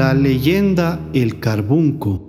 La 0.00 0.14
leyenda 0.14 0.98
El 1.12 1.40
Carbunco. 1.40 2.26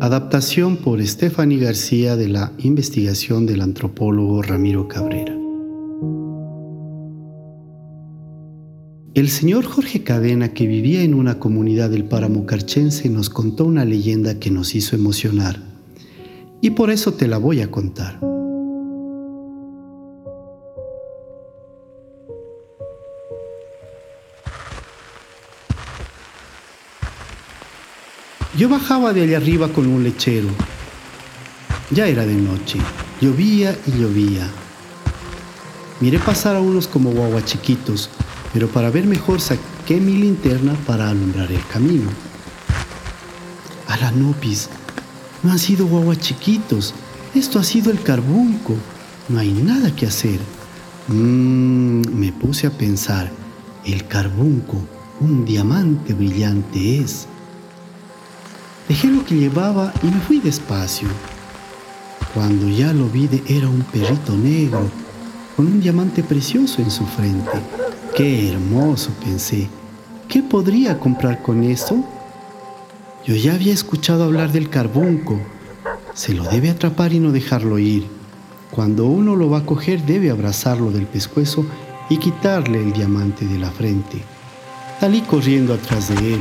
Adaptación 0.00 0.76
por 0.76 1.00
Stephanie 1.06 1.58
García 1.58 2.16
de 2.16 2.28
la 2.28 2.52
investigación 2.58 3.46
del 3.46 3.60
antropólogo 3.62 4.42
Ramiro 4.42 4.88
Cabrera. 4.88 5.34
El 9.14 9.30
señor 9.30 9.64
Jorge 9.64 10.02
Cadena, 10.02 10.52
que 10.52 10.66
vivía 10.66 11.02
en 11.02 11.14
una 11.14 11.38
comunidad 11.38 11.88
del 11.88 12.04
páramo 12.04 12.44
carchense, 12.44 13.08
nos 13.08 13.30
contó 13.30 13.64
una 13.64 13.86
leyenda 13.86 14.38
que 14.38 14.50
nos 14.50 14.74
hizo 14.74 14.94
emocionar. 14.94 15.62
Y 16.60 16.72
por 16.72 16.90
eso 16.90 17.14
te 17.14 17.26
la 17.26 17.38
voy 17.38 17.62
a 17.62 17.70
contar. 17.70 18.20
Yo 28.56 28.70
bajaba 28.70 29.12
de 29.12 29.22
allá 29.22 29.36
arriba 29.36 29.68
con 29.68 29.86
un 29.86 30.02
lechero. 30.02 30.48
Ya 31.90 32.06
era 32.06 32.24
de 32.24 32.36
noche. 32.36 32.78
Llovía 33.20 33.76
y 33.86 33.98
llovía. 33.98 34.48
Miré 36.00 36.18
pasar 36.18 36.56
a 36.56 36.60
unos 36.60 36.88
como 36.88 37.10
guagua 37.10 37.44
chiquitos, 37.44 38.08
pero 38.54 38.68
para 38.68 38.90
ver 38.90 39.04
mejor 39.04 39.42
saqué 39.42 40.00
mi 40.00 40.16
linterna 40.16 40.72
para 40.86 41.10
alumbrar 41.10 41.52
el 41.52 41.66
camino. 41.66 42.08
A 43.88 43.98
la 43.98 44.10
nopis, 44.10 44.70
no 45.42 45.52
han 45.52 45.58
sido 45.58 45.86
guagua 45.86 46.16
chiquitos, 46.16 46.94
esto 47.34 47.58
ha 47.58 47.64
sido 47.64 47.90
el 47.90 48.02
carbunco, 48.02 48.74
no 49.28 49.38
hay 49.38 49.52
nada 49.52 49.94
que 49.94 50.06
hacer. 50.06 50.40
Mmm, 51.08 52.02
me 52.14 52.32
puse 52.32 52.66
a 52.66 52.70
pensar, 52.70 53.30
el 53.84 54.06
carbunco, 54.06 54.78
un 55.20 55.44
diamante 55.44 56.14
brillante 56.14 57.00
es. 57.00 57.26
Dejé 58.88 59.08
lo 59.08 59.24
que 59.24 59.34
llevaba 59.34 59.92
y 60.02 60.06
me 60.06 60.20
fui 60.20 60.38
despacio. 60.38 61.08
Cuando 62.32 62.68
ya 62.68 62.92
lo 62.92 63.08
vi, 63.08 63.28
era 63.48 63.68
un 63.68 63.82
perrito 63.82 64.36
negro 64.36 64.88
con 65.56 65.66
un 65.66 65.80
diamante 65.80 66.22
precioso 66.22 66.82
en 66.82 66.90
su 66.90 67.04
frente. 67.04 67.50
¡Qué 68.14 68.50
hermoso! 68.50 69.10
pensé. 69.24 69.68
¿Qué 70.28 70.42
podría 70.42 71.00
comprar 71.00 71.42
con 71.42 71.64
esto? 71.64 72.04
Yo 73.24 73.34
ya 73.34 73.54
había 73.54 73.72
escuchado 73.72 74.24
hablar 74.24 74.52
del 74.52 74.70
carbunco. 74.70 75.40
Se 76.14 76.32
lo 76.32 76.44
debe 76.44 76.70
atrapar 76.70 77.12
y 77.12 77.18
no 77.18 77.32
dejarlo 77.32 77.78
ir. 77.78 78.06
Cuando 78.70 79.06
uno 79.06 79.34
lo 79.34 79.50
va 79.50 79.58
a 79.58 79.66
coger 79.66 80.04
debe 80.04 80.30
abrazarlo 80.30 80.90
del 80.92 81.06
pescuezo 81.06 81.66
y 82.08 82.18
quitarle 82.18 82.82
el 82.82 82.92
diamante 82.92 83.46
de 83.46 83.58
la 83.58 83.70
frente. 83.70 84.22
Salí 85.00 85.22
corriendo 85.22 85.74
atrás 85.74 86.08
de 86.08 86.34
él. 86.34 86.40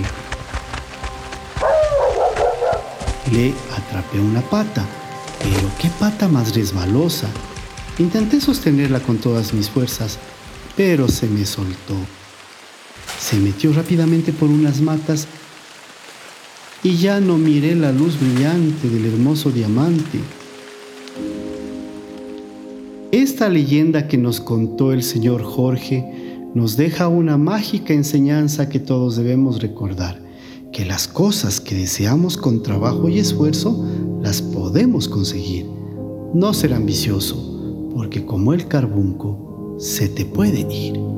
Le 3.31 3.53
atrapé 3.75 4.19
una 4.19 4.41
pata, 4.41 4.85
pero 5.39 5.67
qué 5.81 5.89
pata 5.99 6.27
más 6.27 6.53
resbalosa. 6.53 7.27
Intenté 7.97 8.39
sostenerla 8.39 8.99
con 8.99 9.17
todas 9.17 9.51
mis 9.51 9.67
fuerzas, 9.67 10.19
pero 10.77 11.07
se 11.07 11.27
me 11.27 11.43
soltó. 11.45 11.95
Se 13.19 13.37
metió 13.37 13.73
rápidamente 13.73 14.31
por 14.31 14.49
unas 14.49 14.79
matas 14.79 15.27
y 16.83 16.97
ya 16.97 17.19
no 17.19 17.39
miré 17.39 17.73
la 17.73 17.91
luz 17.91 18.19
brillante 18.19 18.89
del 18.89 19.07
hermoso 19.07 19.49
diamante. 19.49 20.19
Esta 23.11 23.49
leyenda 23.49 24.07
que 24.07 24.19
nos 24.19 24.39
contó 24.39 24.93
el 24.93 25.01
señor 25.01 25.41
Jorge 25.41 26.05
nos 26.53 26.77
deja 26.77 27.07
una 27.07 27.37
mágica 27.37 27.93
enseñanza 27.93 28.69
que 28.69 28.79
todos 28.79 29.15
debemos 29.15 29.61
recordar 29.61 30.25
que 30.75 30.83
las 30.83 31.07
cosas 31.07 31.61
que 31.61 31.73
deseamos 31.73 32.35
con 32.35 32.61
trabajo 32.61 33.07
y 33.07 33.17
esfuerzo 33.17 33.87
las 34.21 34.41
podemos 34.41 35.07
conseguir. 35.07 35.65
No 36.33 36.53
ser 36.53 36.73
ambicioso, 36.73 37.89
porque 37.93 38.25
como 38.25 38.51
el 38.53 38.67
carbunco, 38.67 39.77
se 39.79 40.09
te 40.09 40.25
puede 40.25 40.67
ir. 40.69 41.14